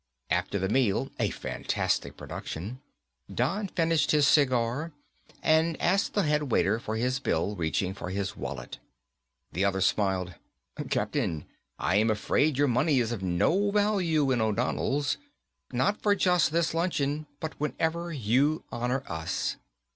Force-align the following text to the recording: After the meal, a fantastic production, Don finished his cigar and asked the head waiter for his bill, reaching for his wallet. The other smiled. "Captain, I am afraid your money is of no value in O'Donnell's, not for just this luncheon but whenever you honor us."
After 0.31 0.57
the 0.57 0.67
meal, 0.67 1.11
a 1.19 1.29
fantastic 1.29 2.17
production, 2.17 2.81
Don 3.31 3.67
finished 3.67 4.09
his 4.09 4.25
cigar 4.27 4.93
and 5.43 5.79
asked 5.79 6.15
the 6.15 6.23
head 6.23 6.49
waiter 6.51 6.79
for 6.79 6.95
his 6.95 7.19
bill, 7.19 7.55
reaching 7.55 7.93
for 7.93 8.09
his 8.09 8.35
wallet. 8.35 8.79
The 9.51 9.63
other 9.63 9.79
smiled. 9.79 10.33
"Captain, 10.89 11.45
I 11.77 11.97
am 11.97 12.09
afraid 12.09 12.57
your 12.57 12.67
money 12.67 12.99
is 12.99 13.11
of 13.11 13.21
no 13.21 13.69
value 13.69 14.31
in 14.31 14.41
O'Donnell's, 14.41 15.17
not 15.71 16.01
for 16.01 16.15
just 16.15 16.51
this 16.51 16.73
luncheon 16.73 17.27
but 17.39 17.53
whenever 17.59 18.11
you 18.11 18.63
honor 18.71 19.03
us." 19.05 19.57